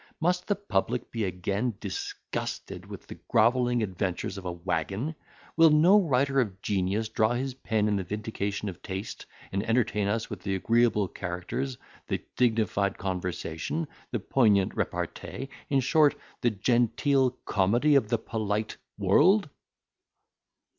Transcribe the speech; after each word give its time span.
Must 0.19 0.47
the 0.47 0.55
public 0.55 1.11
be 1.11 1.25
again 1.25 1.75
disgusted 1.79 2.87
with 2.87 3.05
the 3.05 3.19
grovelling 3.27 3.83
adventures 3.83 4.35
of 4.35 4.45
a 4.45 4.51
waggon? 4.51 5.13
Will 5.55 5.69
no 5.69 6.01
writer 6.01 6.39
of 6.41 6.59
genius 6.63 7.07
draw 7.07 7.33
his 7.33 7.53
pen 7.53 7.87
in 7.87 7.97
the 7.97 8.03
vindication 8.03 8.67
of 8.67 8.81
taste, 8.81 9.27
and 9.51 9.61
entertain 9.61 10.07
us 10.07 10.27
with 10.27 10.41
the 10.41 10.55
agreeable 10.55 11.07
characters, 11.07 11.77
the 12.07 12.19
dignified 12.35 12.97
conversation, 12.97 13.87
the 14.09 14.19
poignant 14.19 14.73
repartee, 14.75 15.49
in 15.69 15.81
short, 15.81 16.15
the 16.41 16.49
genteel 16.49 17.37
comedy 17.45 17.93
of 17.93 18.07
the 18.07 18.17
polite 18.17 18.77
world?" 18.97 19.51